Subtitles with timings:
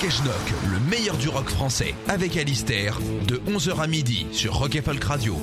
[0.00, 4.54] Rock et Schnock, le meilleur du rock français, avec Alistair, de 11h à midi sur
[4.54, 5.36] Rock et Folk Radio.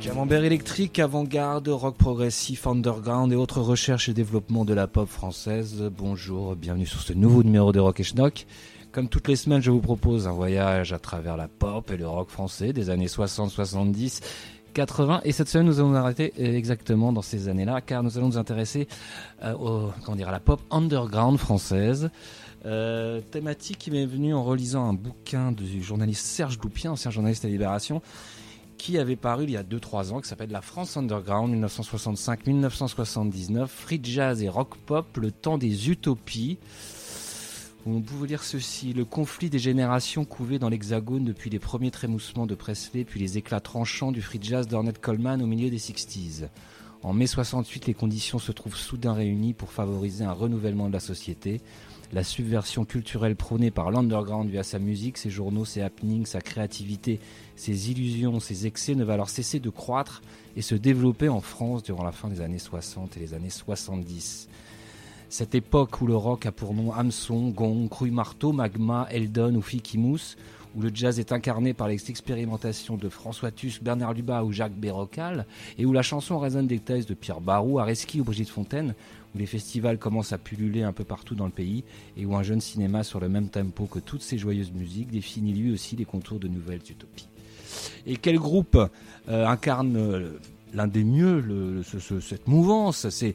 [0.00, 5.90] Camembert électrique, avant-garde, rock progressif, underground et autres recherches et développement de la pop française.
[5.94, 8.46] Bonjour, bienvenue sur ce nouveau numéro de Rock et Schnock.
[8.92, 12.08] Comme toutes les semaines, je vous propose un voyage à travers la pop et le
[12.08, 14.22] rock français des années 60, 70,
[14.72, 15.20] 80.
[15.24, 18.88] Et cette semaine, nous allons arrêter exactement dans ces années-là, car nous allons nous intéresser
[19.42, 22.08] euh, au, comment dire, à la pop underground française.
[22.64, 27.44] Euh, thématique qui m'est venue en relisant un bouquin du journaliste Serge Loupien, ancien journaliste
[27.44, 28.02] à Libération,
[28.78, 34.00] qui avait paru il y a 2-3 ans, qui s'appelle La France Underground 1965-1979, free
[34.02, 36.58] jazz et rock pop, le temps des utopies.
[37.86, 42.46] On pouvait lire ceci, le conflit des générations couvé dans l'hexagone depuis les premiers trémoussements
[42.46, 46.48] de Presley, puis les éclats tranchants du free jazz d'Ornette Coleman au milieu des 60s.
[47.04, 50.98] En mai 68, les conditions se trouvent soudain réunies pour favoriser un renouvellement de la
[50.98, 51.60] société.
[52.12, 57.18] La subversion culturelle prônée par l'underground via sa musique, ses journaux, ses happenings, sa créativité,
[57.56, 60.22] ses illusions, ses excès ne va alors cesser de croître
[60.56, 64.48] et se développer en France durant la fin des années 60 et les années 70.
[65.28, 69.62] Cette époque où le rock a pour nom hameçon, gong, crouille marteau, magma, Eldon ou
[69.62, 70.36] Fikimous,
[70.76, 74.76] où le jazz est incarné par les expérimentations de François Tuss, Bernard Lubat ou Jacques
[74.76, 75.46] Bérocal,
[75.78, 78.94] et où la chanson résonne des thèses de Pierre Barou, Areski ou Brigitte Fontaine,
[79.36, 81.84] où les festivals commencent à pulluler un peu partout dans le pays,
[82.16, 85.52] et où un jeune cinéma sur le même tempo que toutes ces joyeuses musiques définit
[85.52, 87.28] lui aussi les contours de nouvelles utopies.
[88.06, 88.78] Et quel groupe
[89.28, 90.38] euh, incarne euh,
[90.72, 91.82] l'un des mieux
[92.22, 93.08] cette mouvance?
[93.10, 93.34] C'est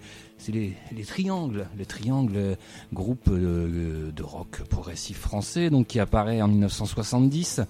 [0.52, 2.56] les, les Triangles, les Triangles, euh,
[2.94, 7.62] groupe euh, de rock progressif français, donc qui apparaît en 1970.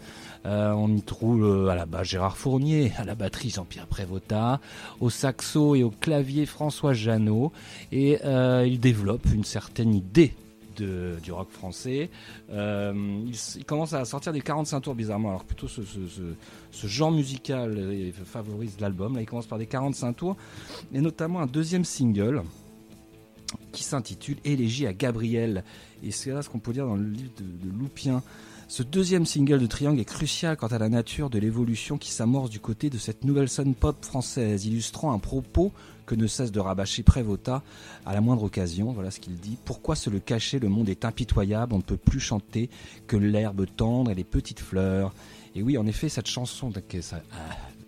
[0.46, 4.60] Euh, on y trouve euh, à la base Gérard Fournier, à la batterie Jean-Pierre Prévotat,
[5.00, 7.52] au saxo et au clavier François Janot,
[7.92, 10.34] et euh, il développe une certaine idée
[10.78, 12.10] du rock français.
[12.50, 15.82] Il, commence à sortir des 45 tours bizarrement, alors plutôt ce,
[16.88, 19.14] genre musical favorise l'album.
[19.14, 20.38] Là, il commence par des 45 tours,
[20.92, 22.42] et notamment un deuxième single
[23.72, 25.64] qui s'intitule Élégie à Gabriel.
[26.04, 28.24] Et c'est là ce qu'on peut dire dans le livre de Loupien.
[28.72, 32.50] Ce deuxième single de Triangle est crucial quant à la nature de l'évolution qui s'amorce
[32.50, 35.74] du côté de cette nouvelle scène pop française, illustrant un propos
[36.06, 37.64] que ne cesse de rabâcher Prévotat
[38.06, 38.94] à la moindre occasion.
[38.94, 39.58] Voilà ce qu'il dit.
[39.66, 40.58] Pourquoi se le cacher?
[40.58, 41.74] Le monde est impitoyable.
[41.74, 42.70] On ne peut plus chanter
[43.08, 45.14] que l'herbe tendre et les petites fleurs.
[45.54, 46.72] Et oui, en effet, cette chanson,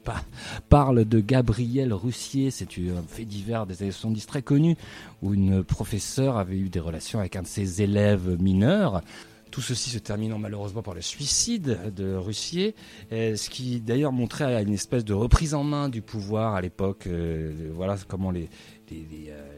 [0.04, 0.22] pa-
[0.68, 2.52] parle de Gabriel Russier.
[2.52, 4.76] C'est un fait divers des années 70 très connu
[5.22, 9.02] où une professeure avait eu des relations avec un de ses élèves mineurs.
[9.54, 12.74] Tout ceci se terminant malheureusement par le suicide de Russier,
[13.12, 17.06] euh, ce qui d'ailleurs montrait une espèce de reprise en main du pouvoir à l'époque.
[17.06, 18.50] euh, voilà comment les,
[18.92, 18.96] euh,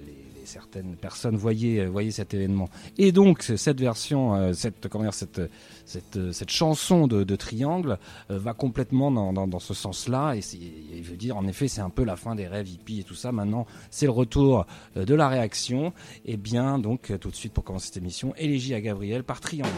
[0.06, 0.15] les-
[0.46, 2.70] certaines personnes voyaient, euh, voyaient cet événement.
[2.98, 5.42] Et donc cette version, euh, cette, comment dire, cette,
[5.86, 10.36] cette, euh, cette chanson de, Triangle va complètement dans, dans, dans ce sens-là.
[10.36, 10.42] Et
[10.94, 13.14] il veut dire, en effet, c'est un peu la fin des rêves hippies et tout
[13.14, 13.34] ça.
[13.34, 15.92] Maintenant, c'est le retour de la réaction.
[16.24, 19.70] Et bien, donc, tout de suite pour commencer cette émission, Élégie à Gabriel par Triangle.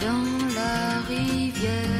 [0.00, 1.95] Dans la rivière.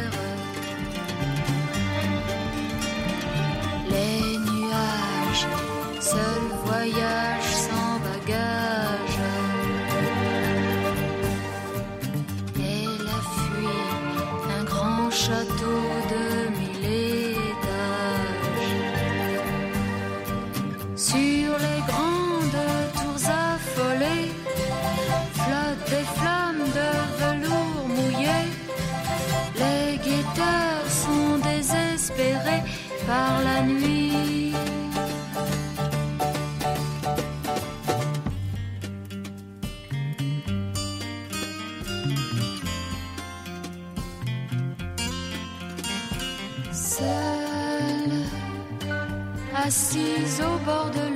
[49.97, 51.16] Assise au bord de l'eau,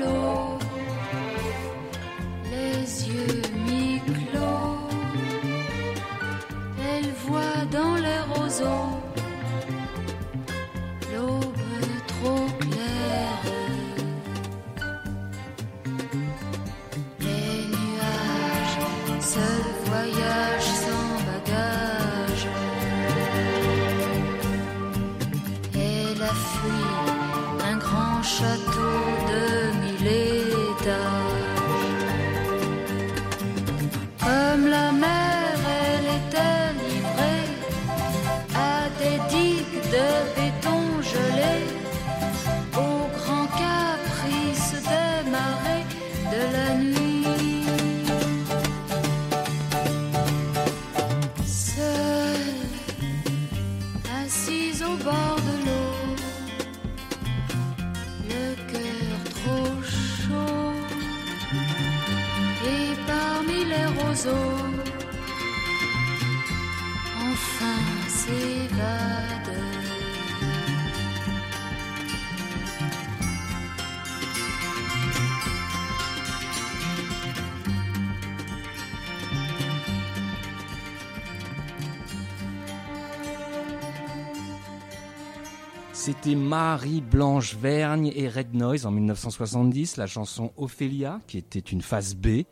[86.31, 91.83] C'était Marie Blanche Vergne et Red Noise en 1970, la chanson Ophélia, qui était une
[91.83, 92.43] phase B,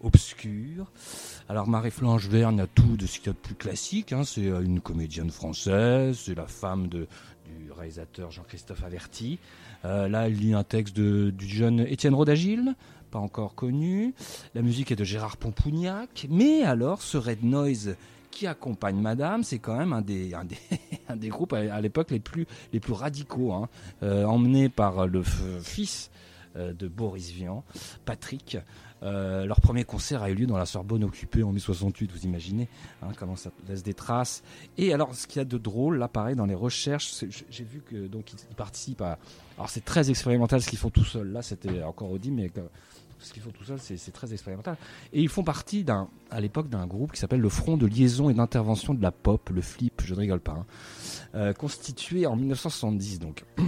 [0.00, 0.90] obscure.
[1.46, 4.24] Alors Marie Blanche Vergne a tout de ce qu'il y a de plus classique, hein.
[4.24, 7.08] c'est euh, une comédienne française, c'est la femme de,
[7.60, 9.38] du réalisateur Jean-Christophe Averti.
[9.84, 12.74] Euh, là, elle lit un texte de- du jeune Étienne Rodagil,
[13.10, 14.14] pas encore connu.
[14.54, 17.96] La musique est de Gérard Pompougnac, mais alors ce Red Noise
[18.36, 20.58] qui accompagne Madame, c'est quand même un des, un des,
[21.08, 23.68] un des groupes à, l'époque les plus, les plus radicaux, hein.
[24.02, 26.10] Euh, emmené par le fils
[26.56, 27.64] euh, de Boris Vian,
[28.04, 28.58] Patrick.
[29.02, 32.24] Euh, leur premier concert a eu lieu dans la Sorbonne occupée en mai 68, vous
[32.24, 32.68] imaginez
[33.02, 34.42] hein, comment ça laisse des traces.
[34.76, 37.80] Et alors, ce qu'il y a de drôle, là, pareil, dans les recherches, j'ai vu
[37.80, 39.18] que donc ils, participent à.
[39.56, 41.32] Alors, c'est très expérimental ce qu'ils font tout seuls.
[41.32, 42.50] Là, c'était encore audible, mais
[43.18, 44.76] ce qu'ils font tout seuls, c'est très expérimental.
[45.12, 45.84] Et ils font partie
[46.30, 49.50] à l'époque, d'un groupe qui s'appelle le Front de liaison et d'intervention de la pop,
[49.50, 50.66] le FLIP, je ne rigole pas, hein,
[51.34, 53.44] euh, constitué en 1970, donc.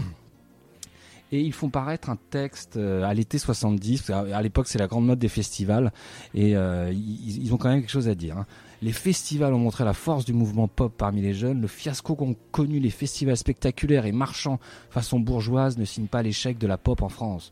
[1.31, 4.79] Et ils font paraître un texte euh, à l'été 70, parce qu'à à l'époque c'est
[4.79, 5.93] la grande mode des festivals,
[6.33, 8.39] et euh, ils, ils ont quand même quelque chose à dire.
[8.39, 8.47] hein.
[8.81, 11.61] Les festivals ont montré la force du mouvement pop parmi les jeunes.
[11.61, 16.59] Le fiasco qu'ont connu les festivals spectaculaires et marchands façon bourgeoise ne signe pas l'échec
[16.59, 17.51] de la pop en France.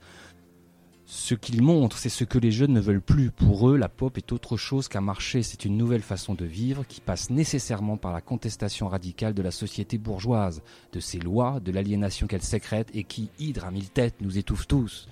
[1.09, 3.31] Ce qu'ils montrent, c'est ce que les jeunes ne veulent plus.
[3.31, 5.45] Pour eux, la pop est autre chose qu'un marché.
[5.45, 9.53] C'est une nouvelle façon de vivre qui passe nécessairement par la contestation radicale de la
[9.53, 14.17] société bourgeoise, de ses lois, de l'aliénation qu'elle sécrète et qui, hydre à mille têtes,
[14.21, 15.07] nous étouffe tous.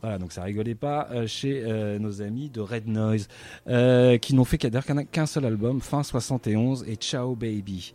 [0.00, 3.28] Voilà, donc ça rigolait pas euh, chez euh, nos amis de Red Noise,
[3.68, 7.92] euh, qui n'ont fait qu'un seul album, fin 71, et Ciao Baby.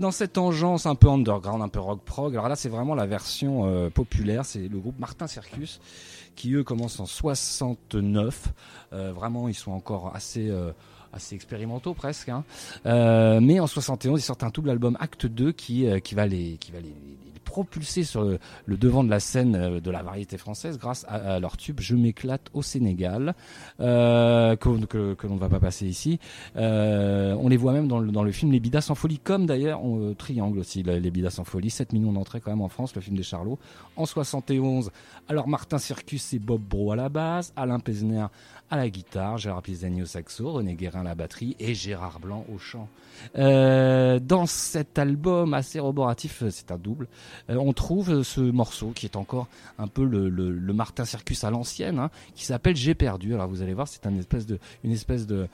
[0.00, 3.06] Dans cette engeance un peu underground, un peu rock prog, alors là c'est vraiment la
[3.06, 5.80] version populaire, c'est le groupe Martin Circus,
[6.34, 8.48] qui eux commencent en 69.
[8.92, 10.72] Euh, vraiment, ils sont encore assez, euh,
[11.12, 12.28] assez expérimentaux presque.
[12.28, 12.44] Hein.
[12.86, 16.58] Euh, mais en 71, ils sortent un double album Acte 2 qui, qui va les,
[17.54, 21.38] les propulser sur le, devant de la scène euh, de la variété française grâce à,
[21.38, 23.34] leur tube Je m'éclate au Sénégal,
[23.80, 26.18] euh, que, l'on ne va pas passer ici.
[26.56, 30.14] Euh, on les voit même dans le, film Les Bidas en folie, comme d'ailleurs on,
[30.14, 33.00] Triangle aussi, le- Les Bidas en folie, 7 millions d'entrées quand même en France, le
[33.00, 33.58] film des Charlots.
[33.96, 34.90] En 71,
[35.28, 38.26] alors Martin Circus et Bob Bro à la basse, Alain Pesner
[38.70, 42.44] à la guitare, Gérard Pisani au saxo, René Guérin à la batterie et Gérard Blanc
[42.52, 42.88] au chant.
[43.36, 47.06] Euh, dans cet album assez roboratif, euh, c'est un double,
[47.50, 49.46] euh, on trouve ce morceau qui est encore
[49.78, 50.30] un peu le,
[50.72, 53.34] Martin Circus à l'ancienne, hein, qui s'appelle J'ai perdu.
[53.34, 55.46] Alors vous allez voir, c'est une espèce de, une espèce de,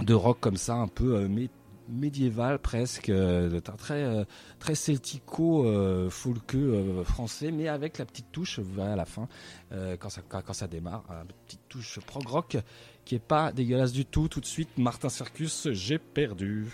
[0.00, 1.50] de rock comme ça, un peu mé-
[1.92, 4.24] médiéval presque, euh, très euh,
[4.58, 9.28] très celtico, euh, folkeux français, mais avec la petite touche, vous verrez à la fin,
[9.72, 12.56] euh, quand, ça, quand, ça démarre, une petite touche prog rock
[13.04, 14.28] qui est pas dégueulasse du tout.
[14.28, 16.68] Tout de suite, Martin Circus, j'ai perdu.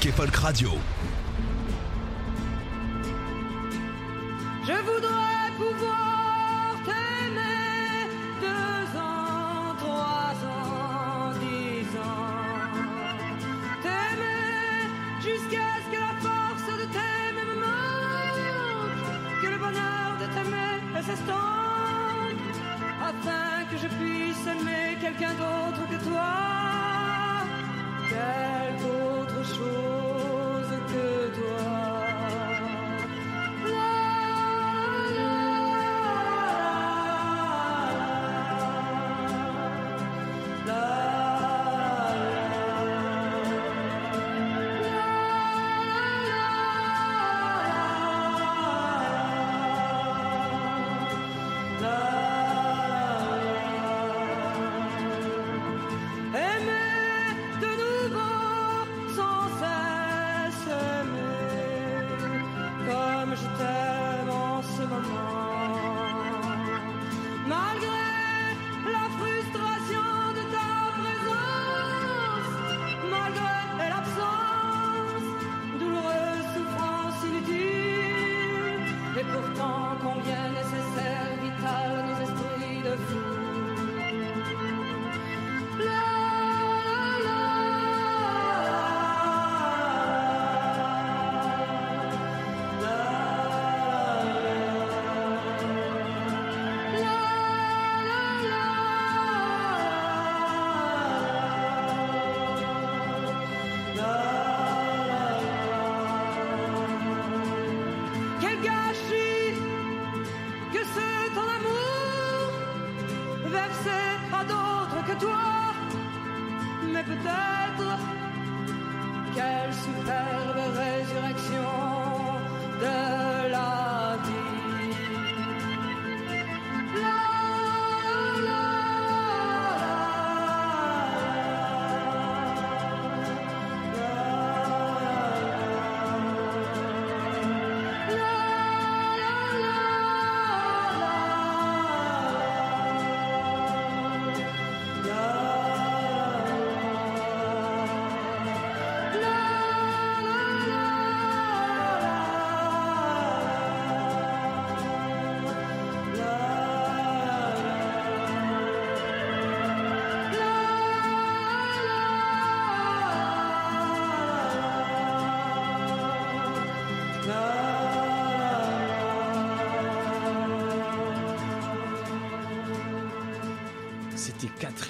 [0.00, 0.70] Rock et Folk Radio.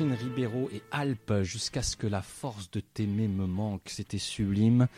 [0.01, 3.83] Catherine Ribeiro et Alpes jusqu'à ce que la force de t'aimer me manque.
[3.85, 4.89] C'était sublime.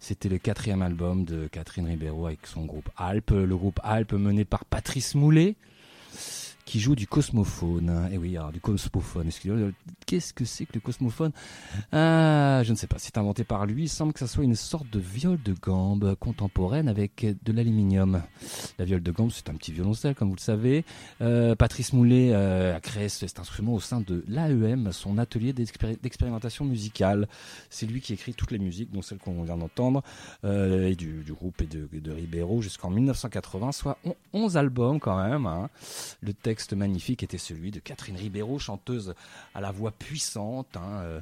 [0.00, 3.32] C'était le quatrième album de Catherine Ribeiro avec son groupe Alpes.
[3.32, 5.56] Le groupe Alpes mené par Patrice Moulet
[6.66, 8.08] qui joue du cosmophone.
[8.12, 9.30] Et oui, alors du cosmophone.
[10.04, 11.30] Qu'est-ce que c'est que le cosmophone?
[11.92, 12.96] Ah, Je ne sais pas.
[12.98, 13.84] C'est inventé par lui.
[13.84, 18.20] Il semble que ça soit une sorte de viole de gambe contemporaine avec de l'aluminium.
[18.78, 20.84] La viole de gambe, c'est un petit violoncelle, comme vous le savez.
[21.22, 25.98] Euh, Patrice Moulet euh, a créé cet instrument au sein de l'AEM, son atelier d'expéri-
[26.02, 27.28] d'expérimentation musicale.
[27.70, 30.02] C'est lui qui écrit toutes les musiques, dont celles qu'on vient d'entendre,
[30.44, 35.46] euh, du, groupe et de, de Ribeiro jusqu'en 1980, soit on- 11 albums quand même.
[35.46, 35.70] hein.
[36.22, 39.14] Le texte magnifique était celui de Catherine Ribeiro, chanteuse
[39.54, 41.20] à la voix puissante, hein, euh,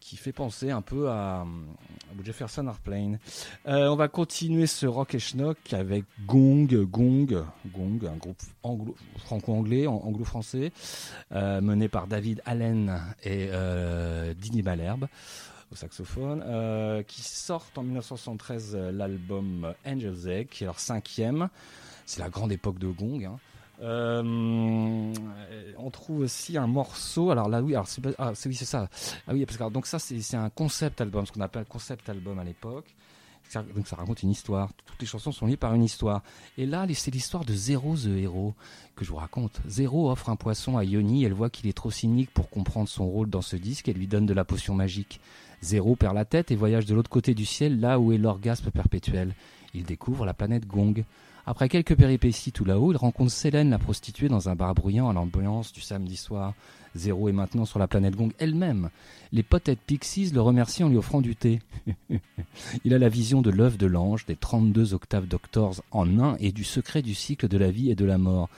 [0.00, 1.46] qui fait penser un peu à, à
[2.24, 3.18] Jefferson Airplane.
[3.66, 7.26] Euh, on va continuer ce rock et schnock avec Gong, Gong,
[7.72, 10.72] Gong, un groupe anglo- franco-anglais, an- anglo-français,
[11.32, 15.06] euh, mené par David Allen et euh, Dini Malherbe
[15.72, 21.48] au saxophone, euh, qui sortent en 1973 euh, l'album Angel's Egg, qui est leur cinquième.
[22.04, 23.24] C'est la grande époque de Gong.
[23.24, 23.38] hein.
[23.82, 25.12] Euh,
[25.78, 27.30] on trouve aussi un morceau.
[27.30, 28.88] Alors là, oui, alors c'est, ah, oui, ça.
[29.26, 32.38] Ah oui, parce que donc ça, c'est, un concept album, ce qu'on appelle concept album
[32.38, 32.94] à l'époque.
[33.74, 34.70] Donc ça raconte une histoire.
[34.86, 36.22] Toutes les chansons sont liées par une histoire.
[36.58, 38.54] Et là, c'est l'histoire de Zero the Hero
[38.96, 39.60] que je vous raconte.
[39.68, 41.24] Zero offre un poisson à Yoni.
[41.24, 43.88] Elle voit qu'il est trop cynique pour comprendre son rôle dans ce disque.
[43.88, 45.20] Elle lui donne de la potion magique.
[45.62, 48.70] Zero perd la tête et voyage de l'autre côté du ciel, là où est l'orgasme
[48.70, 49.34] perpétuel.
[49.72, 51.04] Il découvre la planète Gong.
[51.46, 55.12] Après quelques péripéties tout là-haut, il rencontre Célène, la prostituée, dans un bar bruyant à
[55.12, 56.54] l'ambiance du samedi soir.
[56.94, 58.88] Zéro est maintenant sur la planète Gong elle-même.
[59.32, 61.60] Les potettes Pixies le remercient en lui offrant du thé.
[62.84, 66.52] il a la vision de l'œuf de l'ange, des 32 octaves doctors en un et
[66.52, 68.48] du secret du cycle de la vie et de la mort.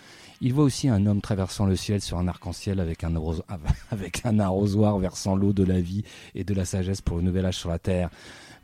[0.40, 3.14] Il voit aussi un homme traversant le ciel sur un arc-en-ciel avec un,
[3.90, 7.46] avec un arrosoir versant l'eau de la vie et de la sagesse pour le nouvel
[7.46, 8.10] âge sur la terre.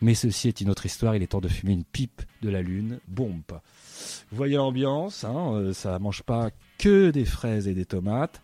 [0.01, 2.61] Mais ceci est une autre histoire, il est temps de fumer une pipe de la
[2.61, 2.99] lune.
[3.09, 3.61] Bombe.
[4.31, 8.41] Vous voyez l'ambiance, hein, euh, ça mange pas que des fraises et des tomates.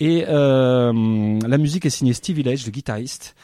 [0.00, 3.34] Et euh, la musique est signée Steve Village, le guitariste.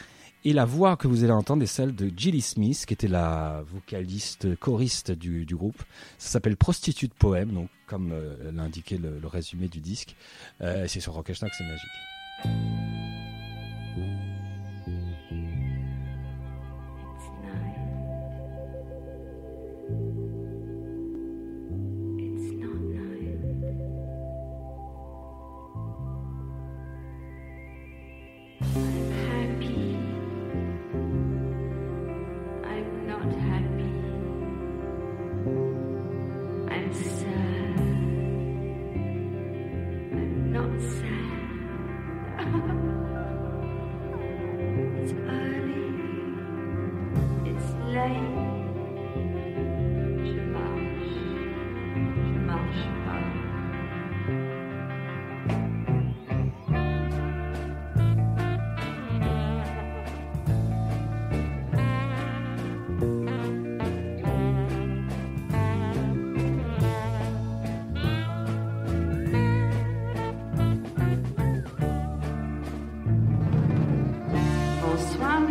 [0.44, 3.62] Et la voix que vous allez entendre est celle de Gilly Smith, qui était la
[3.72, 5.80] vocaliste choriste du, groupe.
[6.18, 10.16] Ça s'appelle Prostitute Poème, donc comme euh, l'indiquait le, résumé du disque.
[10.60, 13.21] C'est sur Rock c'est magique.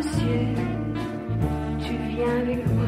[0.04, 2.81] Tu viens avec moi,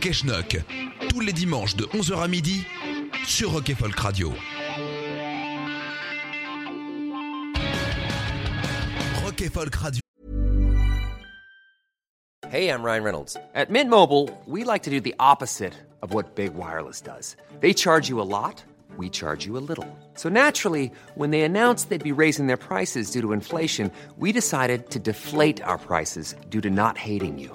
[0.00, 0.56] Rock et Schnock,
[1.10, 2.64] tous les dimanches de 11h à midi
[3.26, 4.32] sur Rock et Folk Radio.
[9.22, 10.00] Rock et Folk Radio.
[12.50, 13.36] Hey, I'm Ryan Reynolds.
[13.54, 17.36] At Mint Mobile, we like to do the opposite of what Big Wireless does.
[17.60, 18.64] They charge you a lot,
[18.96, 19.84] we charge you a little.
[20.14, 24.88] So naturally, when they announced they'd be raising their prices due to inflation, we decided
[24.92, 27.54] to deflate our prices due to not hating you.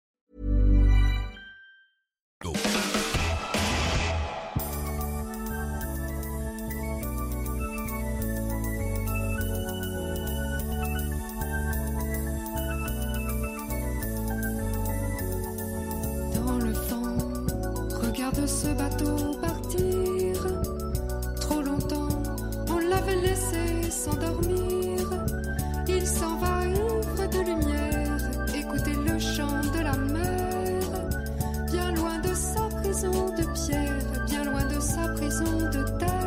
[18.31, 20.35] regarde ce bateau partir.
[21.39, 22.09] Trop longtemps,
[22.69, 24.99] on l'avait laissé s'endormir.
[25.87, 28.17] Il s'en va ivre de lumière,
[28.55, 30.81] écouter le chant de la mer.
[31.71, 36.21] Bien loin de sa prison de pierre, bien loin de sa prison de terre.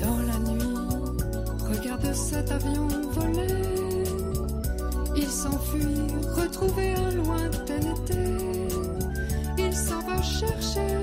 [0.00, 0.76] Dans la nuit,
[1.70, 2.97] regarde cet avion
[5.68, 8.68] s'enfuit, retrouver un lointain été.
[9.58, 10.97] Il s'en va chercher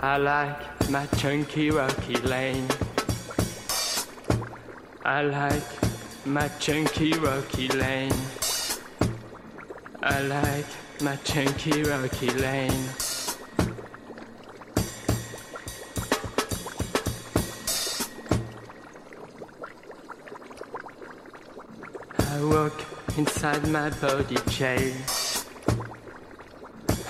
[0.00, 2.68] I like my chunky rocky lane.
[5.04, 8.12] I like my chunky rocky lane.
[10.00, 10.66] I like
[11.02, 12.88] my chunky rocky lane.
[22.20, 22.84] I walk
[23.16, 24.94] inside my body chain.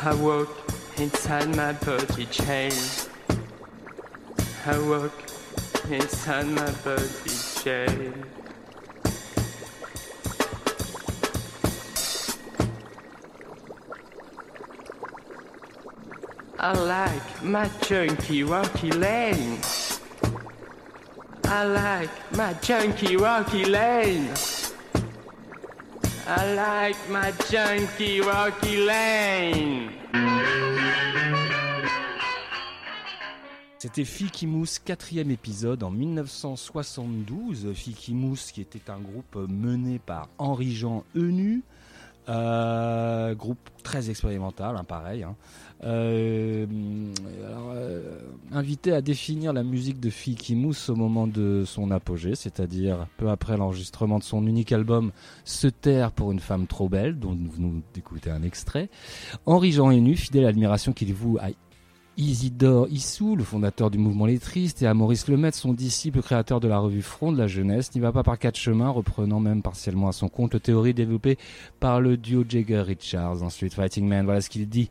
[0.02, 0.67] I walk
[1.00, 2.72] inside my body chain.
[4.66, 5.12] I walk
[5.88, 8.24] inside my body chain.
[16.58, 19.60] I like my chunky rocky lane.
[21.44, 24.28] I like my chunky rocky lane.
[26.26, 29.98] I like my chunky rocky lane.
[33.88, 37.72] C'était Fikimous, quatrième épisode en 1972.
[37.72, 41.62] Fikimous qui était un groupe mené par Henri-Jean Eunu,
[42.28, 45.22] euh, groupe très expérimental, hein, pareil.
[45.22, 45.36] hein.
[45.84, 46.66] Euh,
[47.40, 48.20] euh,
[48.52, 53.56] invité à définir la musique de Fikimous au moment de son apogée, c'est-à-dire peu après
[53.56, 55.12] l'enregistrement de son unique album
[55.46, 58.90] Se taire pour une femme trop belle, dont nous venons d'écouter un extrait.
[59.46, 61.48] Henri-Jean Eunu, fidèle à l'admiration qu'il voue à
[62.18, 66.66] Isidore Issou, le fondateur du mouvement lettriste, et à Maurice Lemaitre, son disciple créateur de
[66.66, 70.08] la revue Front de la jeunesse, n'y va pas par quatre chemins, reprenant même partiellement
[70.08, 71.38] à son compte la théorie développée
[71.78, 74.24] par le duo Jagger-Richards en Street Fighting Man.
[74.24, 74.90] Voilà ce qu'il dit.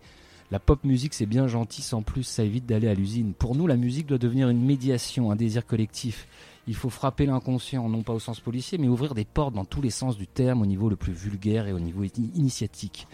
[0.51, 3.33] La pop musique, c'est bien gentil, sans plus, ça évite d'aller à l'usine.
[3.37, 6.29] Pour nous, la musique doit devenir une médiation, un désir collectif.
[6.65, 9.81] Il faut frapper l'inconscient, non pas au sens policier, mais ouvrir des portes dans tous
[9.81, 13.05] les sens du terme, au niveau le plus vulgaire et au niveau ini- initiatique.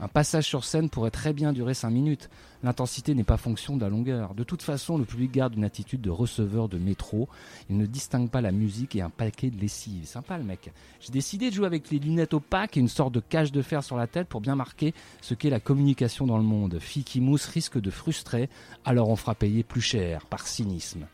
[0.00, 2.28] Un passage sur scène pourrait très bien durer 5 minutes.
[2.62, 4.34] L'intensité n'est pas fonction de la longueur.
[4.34, 7.28] De toute façon, le public garde une attitude de receveur de métro.
[7.70, 10.06] Il ne distingue pas la musique et un paquet de lessive.
[10.06, 10.72] Sympa le mec.
[11.00, 13.84] J'ai décidé de jouer avec les lunettes opaques et une sorte de cage de fer
[13.84, 16.78] sur la tête pour bien marquer ce qu'est la communication dans le monde.
[16.80, 18.48] Fille qui mousse risque de frustrer,
[18.84, 21.06] alors on fera payer plus cher, par cynisme.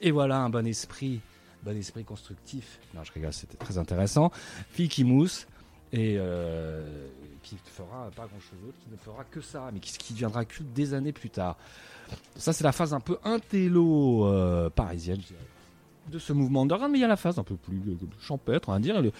[0.00, 1.20] Et voilà un bon esprit,
[1.64, 2.78] bon esprit constructif.
[2.94, 4.30] Non, je rigole, c'était très intéressant.
[4.70, 5.46] Fille mousse
[5.92, 6.84] et euh,
[7.42, 10.12] qui ne fera pas grand chose d'autre, qui ne fera que ça, mais qui, qui
[10.12, 11.56] deviendra culte des années plus tard.
[12.36, 15.20] Ça, c'est la phase un peu intello euh, parisienne,
[16.10, 18.68] de ce mouvement underground, mais il y a la phase un peu plus euh, champêtre,
[18.68, 19.00] on va dire.
[19.00, 19.10] la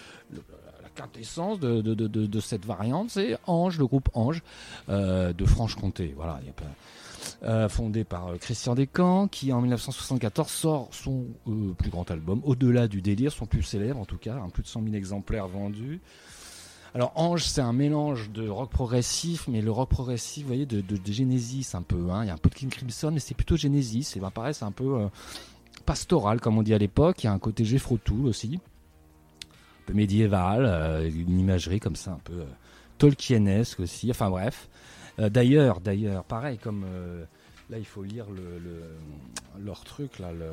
[0.94, 4.42] quintessence de, cette variante, c'est Ange, le groupe Ange
[4.88, 6.14] de Franche-Comté.
[6.16, 6.40] Voilà,
[7.68, 11.26] fondé par Christian Descamps, qui en 1974 sort son
[11.76, 14.68] plus grand album, Au-delà du délire, son plus célèbre en tout cas, hein, plus de
[14.68, 16.00] 100 000 exemplaires vendus.
[16.94, 20.82] Alors Ange, c'est un mélange de rock progressif, mais le rock progressif, vous voyez, de,
[21.04, 22.10] Genesis un peu.
[22.10, 22.24] hein.
[22.24, 24.14] Il y a un peu de King Crimson, mais c'est plutôt Genesis.
[24.16, 25.08] Et ben pareil, c'est un peu euh,
[25.84, 27.22] pastoral, comme on dit à l'époque.
[27.22, 31.96] Il y a un côté Jethro Tull aussi, un peu médiéval, euh, une imagerie comme
[31.96, 32.46] ça, un peu euh,
[32.96, 34.10] Tolkienesque aussi.
[34.10, 34.68] Enfin bref.
[35.18, 36.84] D'ailleurs, d'ailleurs, pareil, comme
[37.70, 40.32] là, il faut lire le, le- leur truc là.
[40.32, 40.46] Le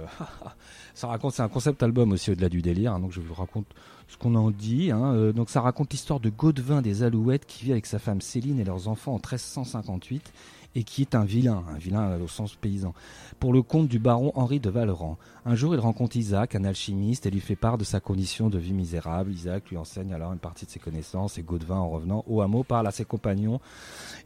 [0.93, 2.93] ça raconte, c'est un concept album aussi au-delà du délire.
[2.93, 3.68] hein, donc je vous raconte
[4.07, 4.91] ce qu'on en dit.
[4.91, 5.13] hein.
[5.13, 8.59] Euh, donc ça raconte l'histoire de Gaudevin des Alouettes qui vit avec sa femme Céline
[8.59, 10.32] et leurs enfants en 1358
[10.78, 12.93] et qui est un vilain, un vilain euh, au sens paysan,
[13.39, 15.18] pour le compte du baron Henri de Vallerand.
[15.45, 18.57] Un jour, il rencontre Isaac, un alchimiste, et lui fait part de sa condition de
[18.57, 19.32] vie misérable.
[19.32, 22.63] Isaac lui enseigne alors une partie de ses connaissances et Gaudevin, en revenant au hameau,
[22.66, 23.61] parle à ses compagnons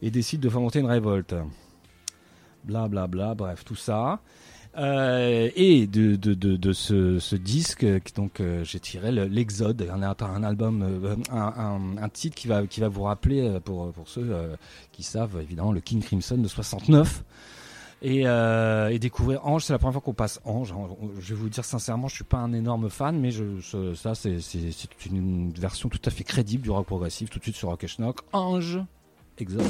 [0.02, 1.36] et décide de fomenter une révolte.
[2.64, 4.20] Bla bla bla, bref, tout ça.
[4.78, 9.82] Euh, et de, de, de, ce, ce disque, euh, donc euh, j'ai tiré le- l'Exode,
[9.92, 11.00] un, un album,
[11.32, 14.32] un, un, titre qui va, qui va vous rappeler, pour, pour ceux
[14.92, 17.24] qui savent évidemment, le King Crimson de 69.
[18.02, 20.72] Et, et découvrir Ange, c'est la première fois qu'on passe Ange.
[21.18, 23.60] Je vais vous dire sincèrement, je suis pas un énorme fan, mais je,
[23.96, 24.38] ça c'est
[25.06, 27.28] une version tout à fait crédible du rock progressif.
[27.28, 28.20] Tout de suite sur Rock Schnock.
[28.32, 28.78] Ange,
[29.36, 29.66] Exode.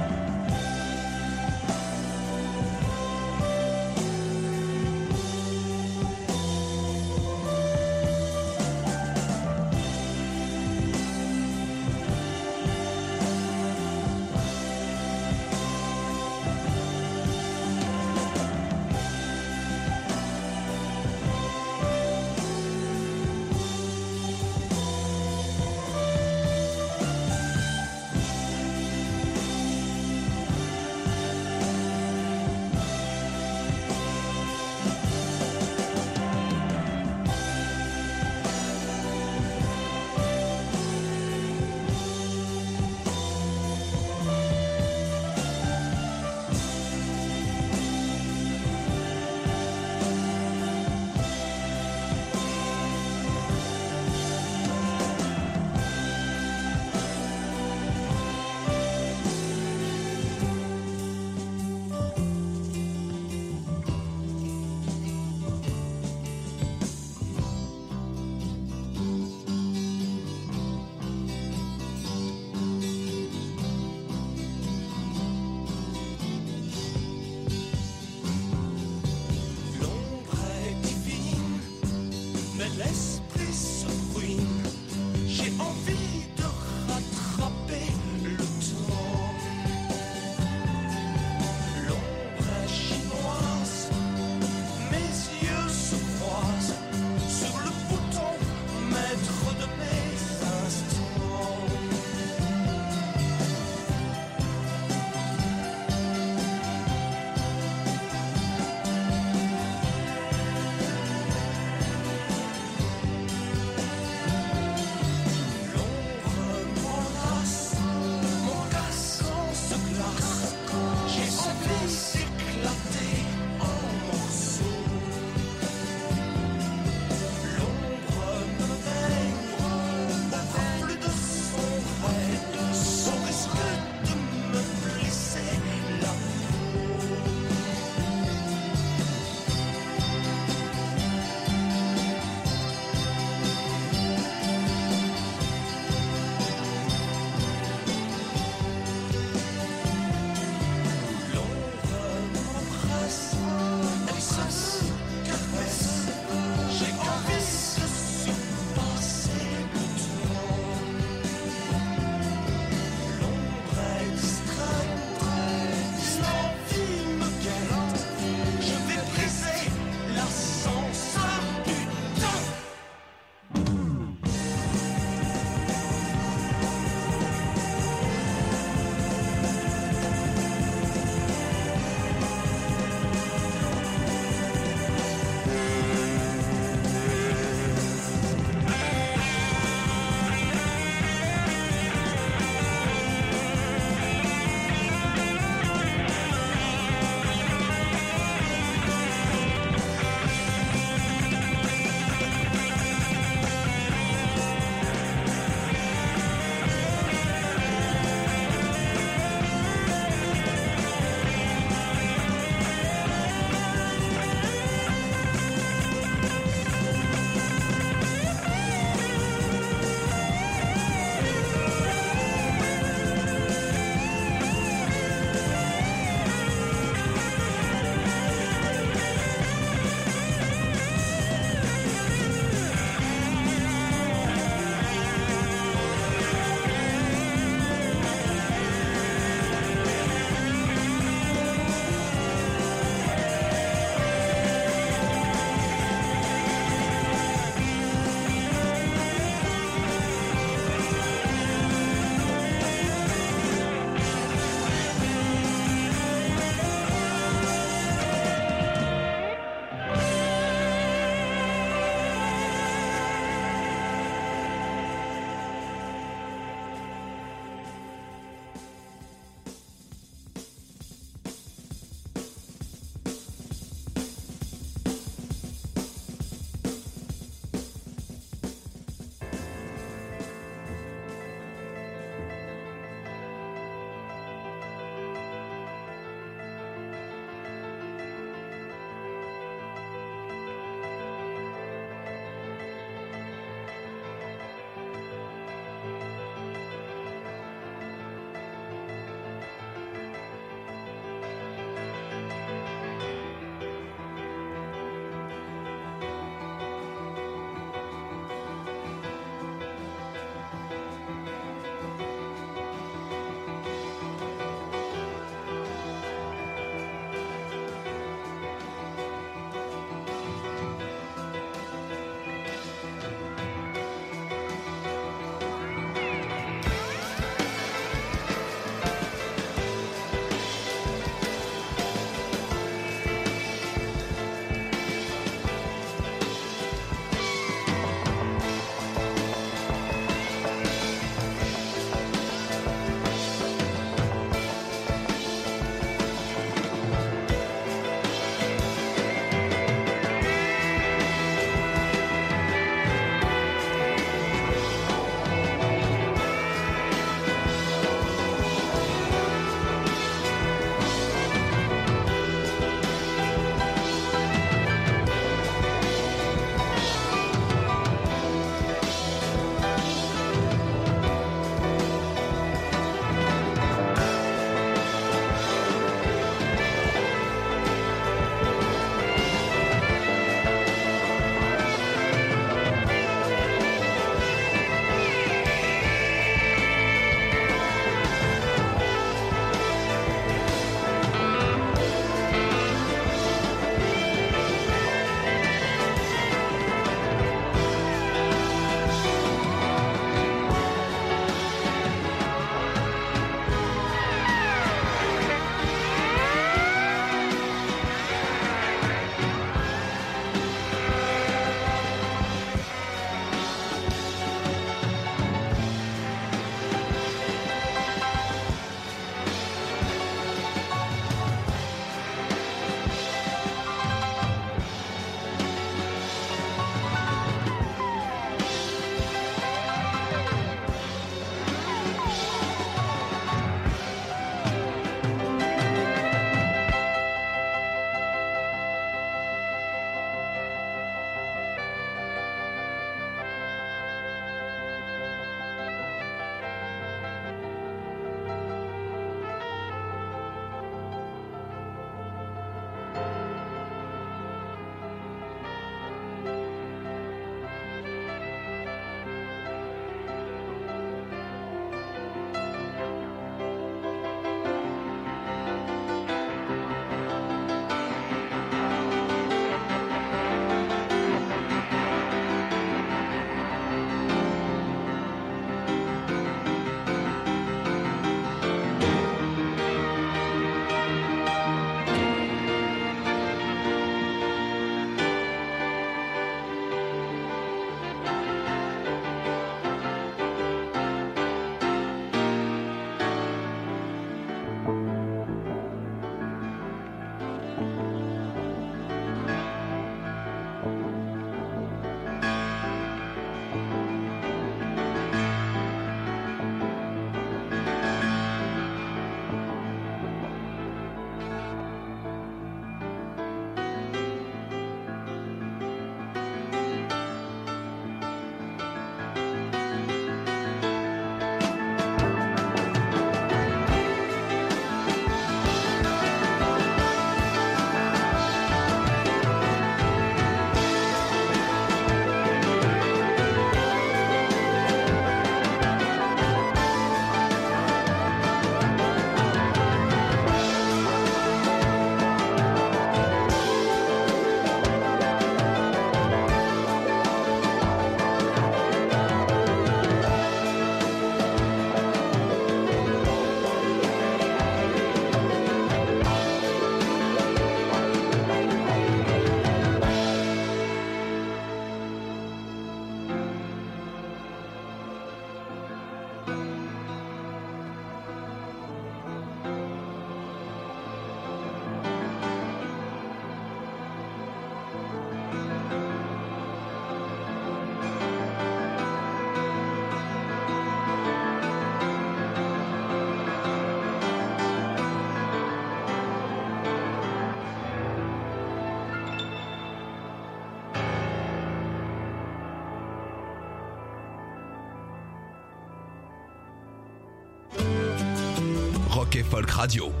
[599.49, 600.00] Radio.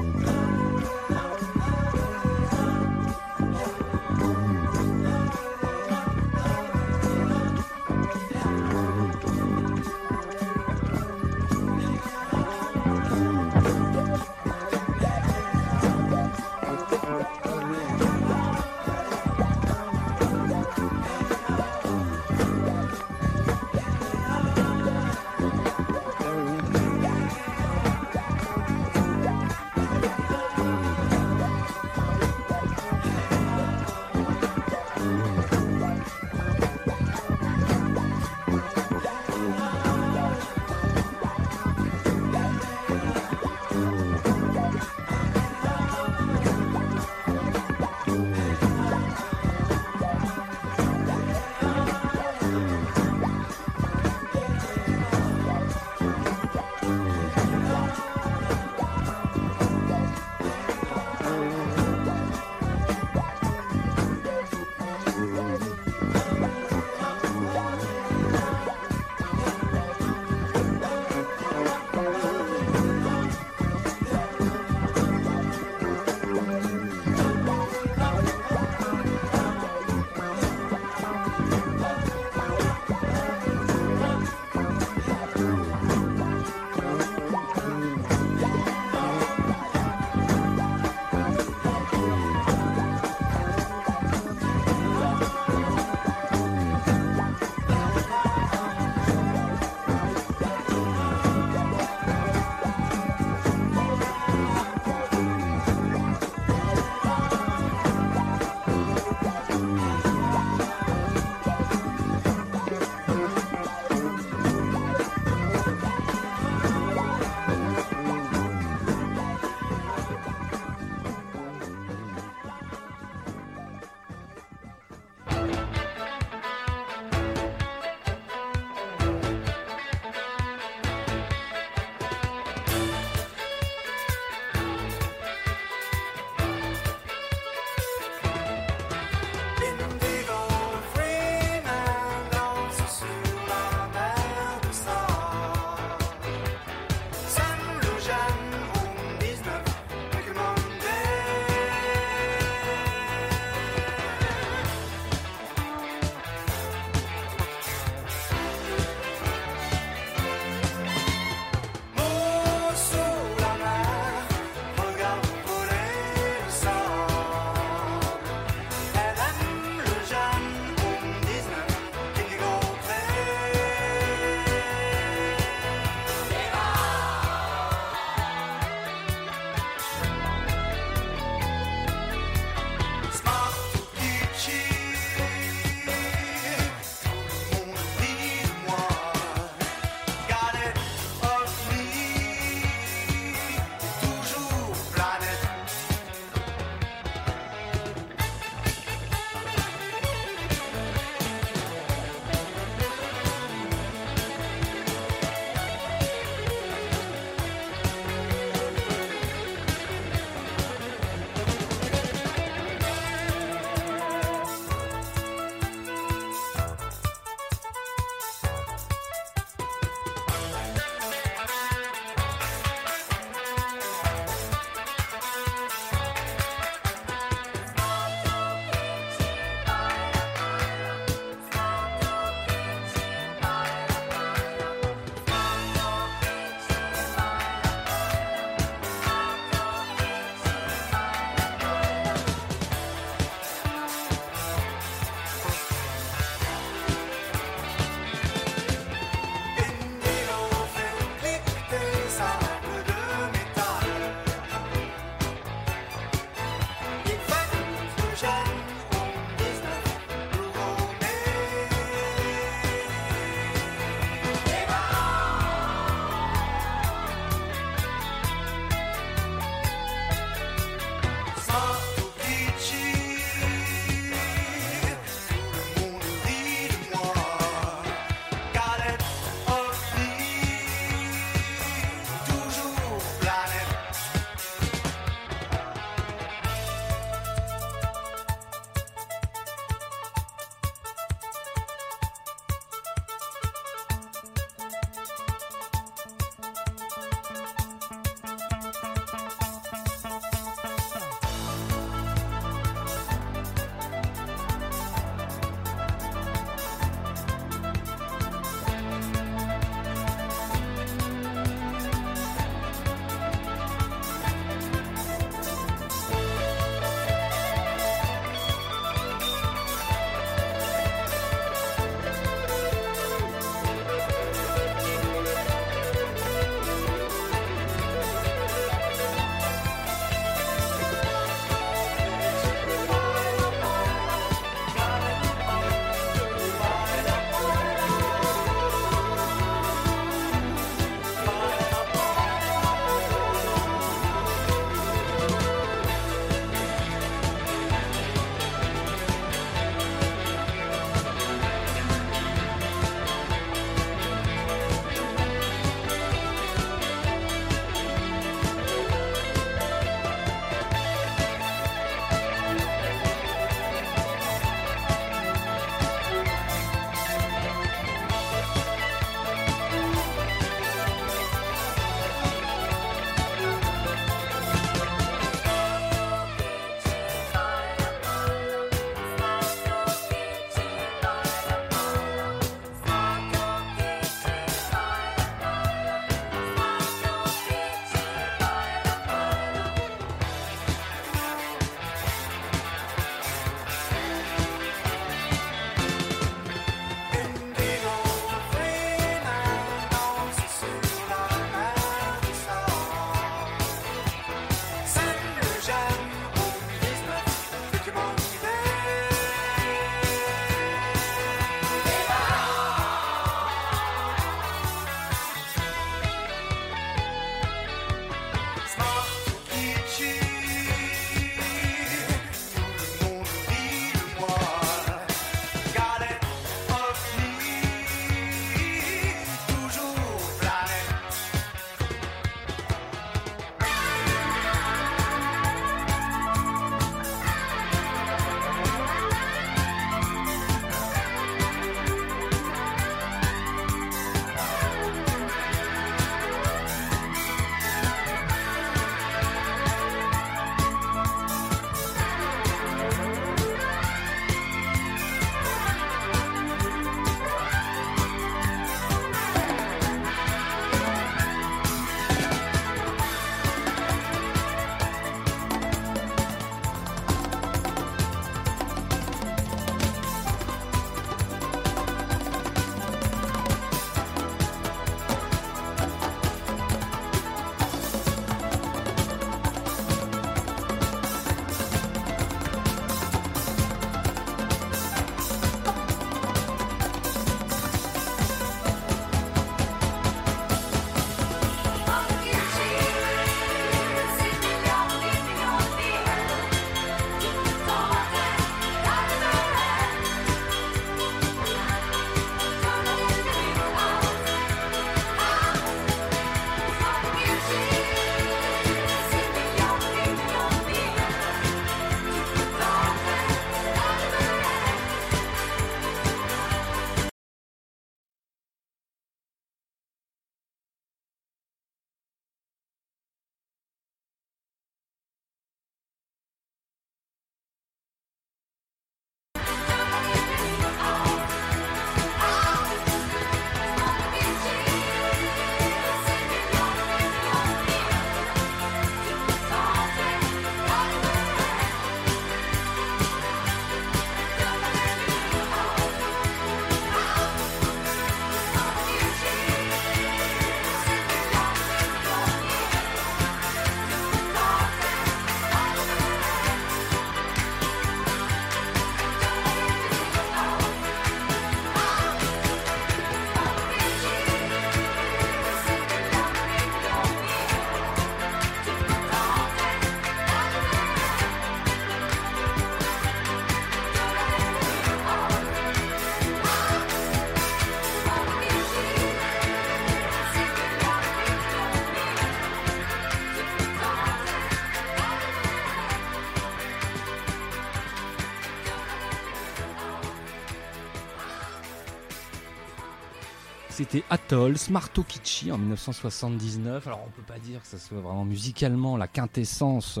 [593.88, 596.88] C'était Atoll, Smartokichi en 1979.
[596.88, 600.00] Alors on peut pas dire que ça soit vraiment musicalement la quintessence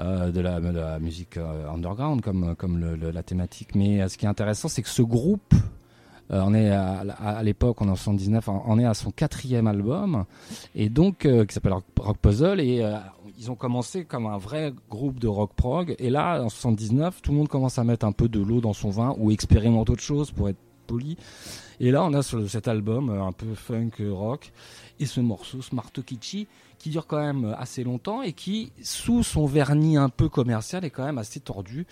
[0.00, 3.76] euh, de, la, musique euh, underground comme, comme la thématique.
[3.76, 5.54] Mais euh, ce qui est intéressant, c'est que ce groupe,
[6.30, 10.24] on est à, l'époque, on est en 79, on est à son quatrième album,
[10.74, 12.84] et donc qui s'appelle Rock, Puzzle, et
[13.38, 17.30] ils ont commencé comme un vrai groupe de rock prog, et là, en 79, tout
[17.30, 20.02] le monde commence à mettre un peu de l'eau dans son vin ou expérimente autre
[20.02, 20.58] chose pour être
[21.80, 24.52] Et là, on a sur cet album euh, un peu funk euh, rock
[24.98, 26.46] et ce morceau Smartokichi
[26.78, 30.84] qui dure quand même euh, assez longtemps et qui, sous son vernis un peu commercial,
[30.84, 31.86] est quand même assez tordu.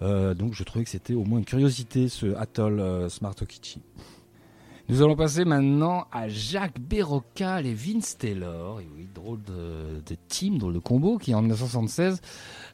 [0.00, 3.80] Donc je trouvais que c'était au moins une curiosité ce Atoll euh, Smartokichi.
[4.90, 8.80] Nous allons passer maintenant à Jacques Bérocal et Vince Taylor.
[8.96, 12.22] Oui, drôle de, team, drôle de combo qui en 1976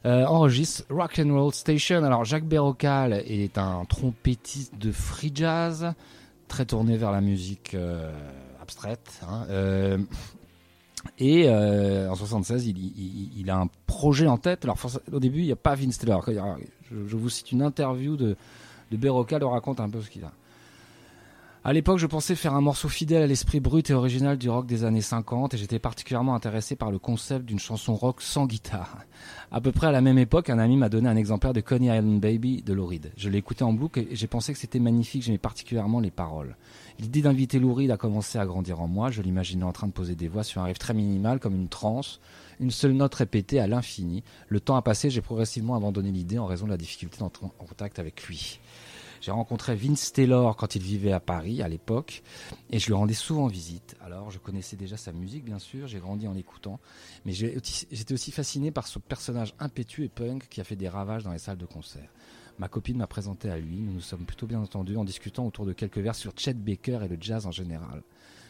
[0.05, 2.05] euh, enregistre Rock and Roll Station.
[2.05, 5.91] Alors Jacques Bérocal est un trompettiste de free jazz,
[6.47, 8.09] très tourné vers la musique euh,
[8.61, 9.19] abstraite.
[9.27, 9.45] hein.
[9.49, 9.97] Euh,
[11.19, 14.63] et en 76, il, a un projet en tête.
[14.63, 14.77] Alors
[15.11, 16.25] au début, il n'y a pas Vince Taylor.
[16.89, 18.37] Je, vous cite une interview de,
[18.89, 20.31] de Bérocal, il raconte un peu ce qu'il a.
[21.67, 24.67] À l'époque, je pensais faire un morceau fidèle à l'esprit brut et original du rock
[24.67, 28.99] des années 50 et j'étais particulièrement intéressé par le concept d'une chanson rock sans guitare.
[29.49, 31.87] À peu près à la même époque, un ami m'a donné un exemplaire de Coney
[31.87, 33.11] Island Baby de Lou Reed.
[33.17, 36.55] Je l'ai écouté en boucle et j'ai pensé que c'était magnifique, j'aimais particulièrement les paroles.
[36.99, 39.91] L'idée d'inviter Lou Reed a commencé à grandir en moi, je l'imaginais en train de
[39.91, 42.19] poser des voix sur un riff très minimal comme une transe,
[42.59, 44.23] une seule note répétée à l'infini.
[44.49, 47.65] Le temps a passé, j'ai progressivement abandonné l'idée en raison de la difficulté d'entrer en
[47.65, 48.59] contact avec lui.
[49.25, 52.21] J'ai rencontré Vince Taylor quand il vivait à Paris à l'époque
[52.69, 53.95] et je lui rendais souvent visite.
[53.99, 56.79] Alors je connaissais déjà sa musique bien sûr, j'ai grandi en l'écoutant,
[57.25, 61.23] mais j'étais aussi fasciné par ce personnage impétueux et punk qui a fait des ravages
[61.23, 62.07] dans les salles de concert.
[62.59, 65.65] Ma copine m'a présenté à lui, nous nous sommes plutôt bien entendus en discutant autour
[65.65, 68.03] de quelques vers sur Chet Baker et le jazz en général.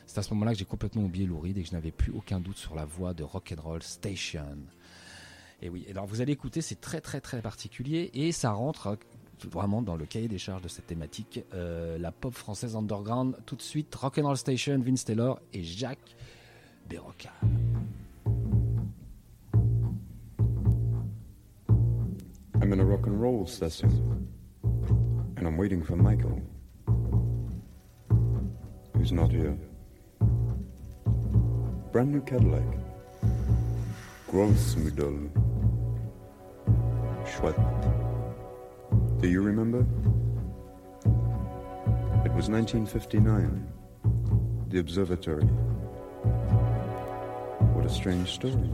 [0.07, 2.11] C'est à ce moment-là que j'ai complètement oublié Lou Reed et que je n'avais plus
[2.11, 4.57] aucun doute sur la voix de Rock'n'Roll Station.
[5.61, 8.97] Et oui, alors vous allez écouter, c'est très très très particulier et ça rentre
[9.43, 11.41] vraiment dans le cahier des charges de cette thématique.
[11.53, 16.15] Euh, la pop française underground, tout de suite, Rock'n'Roll Station, Vince Taylor et Jacques
[16.89, 17.31] Bérocal.
[22.61, 23.89] I'm in a rock and roll session,
[25.37, 26.41] and I'm waiting for Michael,
[28.95, 29.55] who's not here.
[31.91, 32.63] Brand new Cadillac.
[34.27, 35.29] Grossmüdel.
[37.25, 38.14] Schwat.
[39.25, 39.79] Do you remember?
[42.23, 43.67] It was 1959.
[44.67, 45.47] The observatory.
[47.73, 48.69] What a strange story.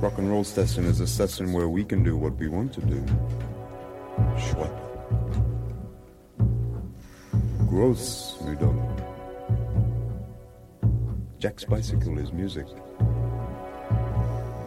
[0.00, 2.80] Rock and roll session is a session where we can do what we want to
[2.82, 3.04] do.
[4.38, 4.70] Schwat.
[7.68, 8.78] Gross, Mudon.
[11.40, 12.68] Jack's bicycle is music.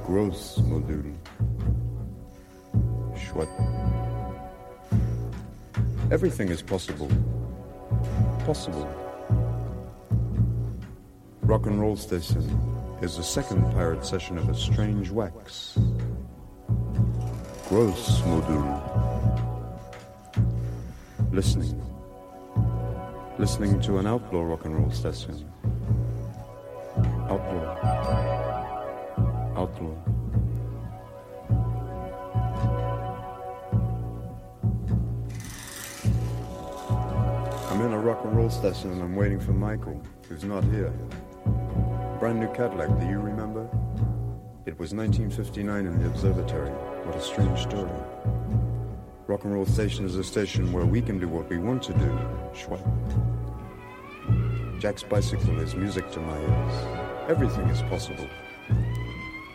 [0.06, 1.16] Gross, Modul.
[3.38, 3.50] Schwat.
[6.12, 7.10] Everything is possible.
[8.46, 8.88] Possible.
[11.42, 12.42] Rock and roll station
[13.02, 15.78] is the second pirate session of a strange wax.
[17.70, 18.82] Gross modul.
[21.32, 21.82] Listening.
[23.38, 25.46] Listening to an outlaw rock and roll session.
[38.84, 40.92] And and I'm waiting for Michael, who's not here.
[42.20, 43.68] Brand new Cadillac, do you remember?
[44.66, 46.70] It was 1959 in the observatory.
[46.70, 47.90] What a strange story.
[49.28, 51.94] Rock and roll station is a station where we can do what we want to
[51.94, 52.20] do.
[52.54, 52.82] Schwab.
[54.80, 57.30] Jack's bicycle is music to my ears.
[57.30, 58.28] Everything is possible.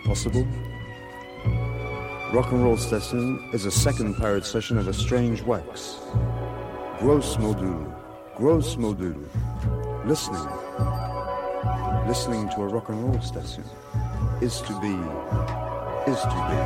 [0.04, 0.46] Possible?
[2.32, 6.00] Rock and roll session is a second pirate session of a strange wax.
[6.98, 8.01] Gross modul.
[8.42, 9.14] Gross modul.
[10.04, 10.48] Listening.
[12.08, 13.62] Listening to a rock and roll station
[14.40, 14.94] is to be,
[16.10, 16.58] is to be.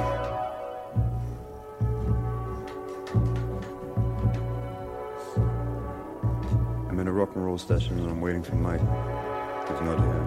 [6.88, 8.80] I'm in a rock and roll station and I'm waiting for Mike.
[8.80, 10.26] He's not here.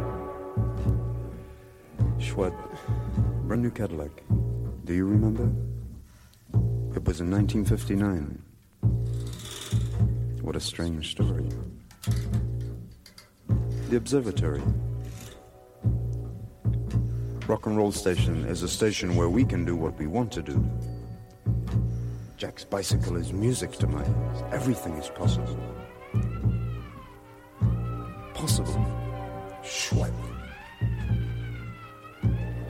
[2.20, 2.54] Schwat,
[3.47, 4.12] brand new Cadillac.
[4.86, 5.50] Do you remember?
[6.95, 8.49] It was in 1959.
[10.60, 11.47] A strange story.
[13.88, 14.62] The Observatory.
[17.47, 20.41] Rock and Roll Station is a station where we can do what we want to
[20.41, 20.62] do.
[22.36, 24.43] Jack's bicycle is music to my ears.
[24.51, 25.57] Everything is possible.
[28.34, 28.86] Possible.
[29.64, 30.12] Schweik.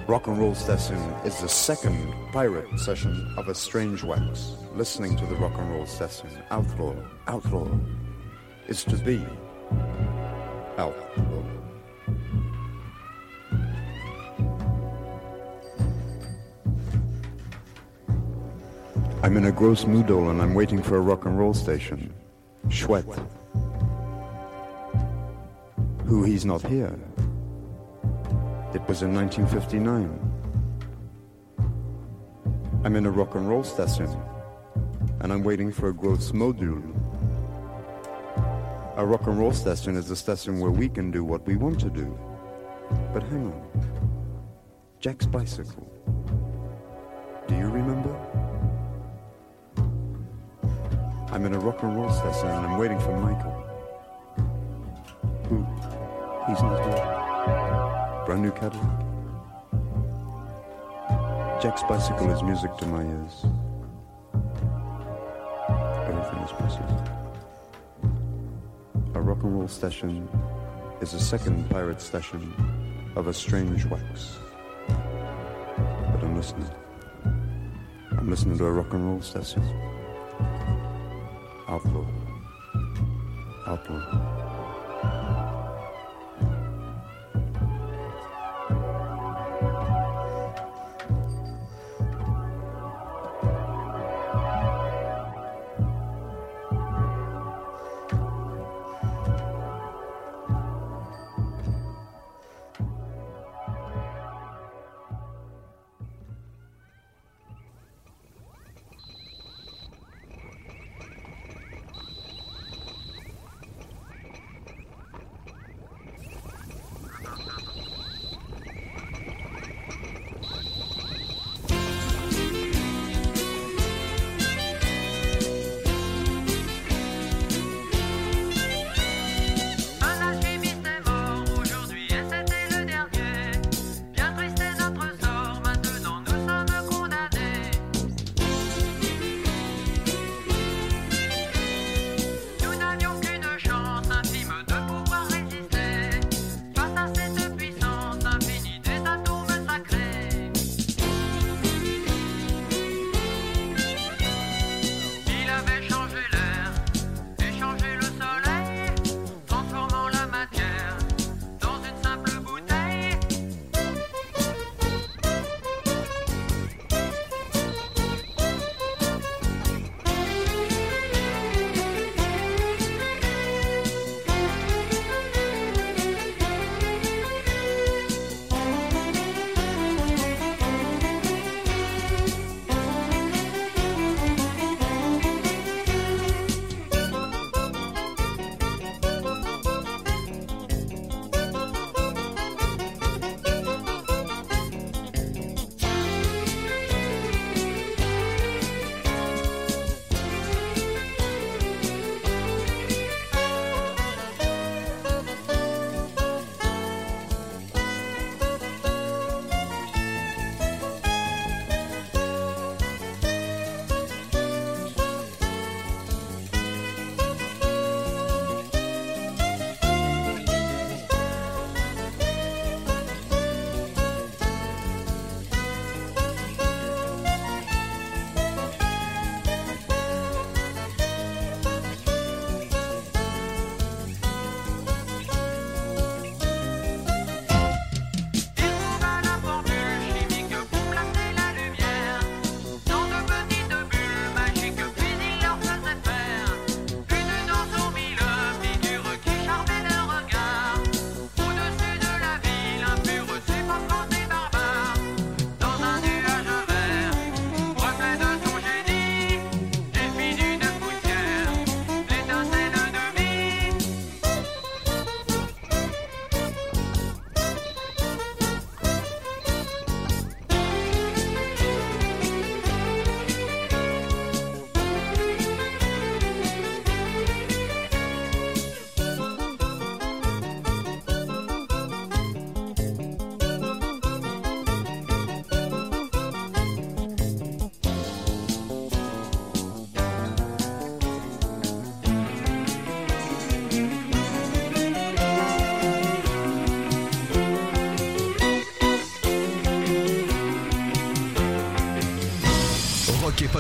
[0.08, 4.54] Rock and Roll Session is the second pirate session of a strange wax.
[4.80, 6.96] Listening to the Rock and Roll Session, outlaw,
[7.28, 7.68] outlaw,
[8.70, 9.22] is to be
[10.78, 11.44] outlaw.
[19.22, 22.14] I'm in a gross moodle and I'm waiting for a rock and roll station.
[22.70, 23.04] Schwet.
[26.06, 26.98] Who he's not here.
[28.74, 30.08] It was in 1959.
[32.86, 34.08] I'm in a rock and roll station
[35.22, 36.84] and I'm waiting for a gross module.
[38.98, 41.80] A rock and roll station is a station where we can do what we want
[41.82, 42.18] to do.
[43.14, 44.00] But hang on.
[45.00, 45.90] Jack's bicycle.
[47.48, 48.16] Do you remember?
[51.32, 53.56] I'm in a rock and roll session and I'm waiting for Michael.
[55.48, 55.66] Who?
[56.48, 58.26] He's not here.
[58.26, 59.06] Brand new Cadillac.
[61.62, 63.46] Jack's bicycle is music to my ears.
[69.40, 70.28] Rock and roll session
[71.00, 72.54] is a second pirate session
[73.16, 74.38] of a strange wax.
[74.88, 76.70] But I'm listening.
[78.18, 79.64] I'm listening to a rock and roll session.
[81.70, 82.06] Outlaw.
[83.66, 84.49] Outlaw.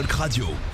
[0.08, 0.69] Radio.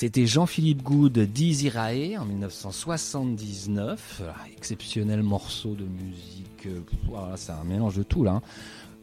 [0.00, 4.22] C'était Jean-Philippe Good d'Isirae en 1979.
[4.56, 6.66] Exceptionnel morceau de musique.
[6.66, 8.34] euh, Voilà, c'est un mélange de tout là.
[8.34, 8.42] hein.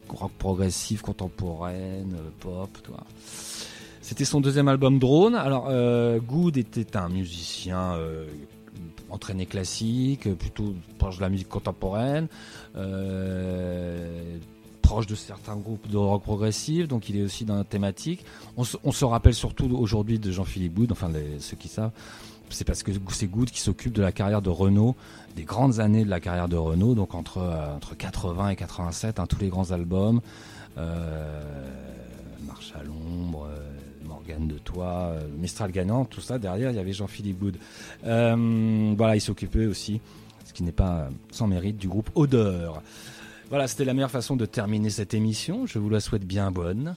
[0.08, 3.04] Rock progressif, contemporaine, euh, pop, tu vois.
[4.00, 5.34] C'était son deuxième album Drone.
[5.34, 8.24] Alors, euh, Good était un musicien euh,
[9.10, 12.26] entraîné classique, plutôt proche de la musique contemporaine,
[14.86, 18.24] proche de certains groupes de rock progressif, donc il est aussi dans la thématique.
[18.56, 21.10] On, se- rappelle surtout aujourd'hui de Jean-Philippe Good, enfin
[21.40, 21.90] ceux qui savent,
[22.50, 24.94] c'est parce que c'est Good qui s'occupe de la carrière de Renault,
[25.34, 29.18] des grandes années de la carrière de Renault, donc entre, euh, entre 80 et 87,
[29.18, 30.20] hein, tous les grands albums,
[30.78, 31.42] euh,
[32.46, 36.80] Marche à l'ombre, euh, Morgane de Toi, euh, Mistral gagnant, tout ça, derrière il y
[36.80, 37.56] avait Jean-Philippe Good.
[38.06, 40.00] Euh, voilà, il s'occupait aussi,
[40.44, 42.82] ce qui n'est pas euh, sans mérite, du groupe Odeur.
[43.48, 45.66] Voilà, c'était la meilleure façon de terminer cette émission.
[45.66, 46.96] Je vous la souhaite bien bonne.